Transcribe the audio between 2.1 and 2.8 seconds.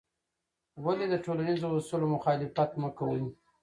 مخالفت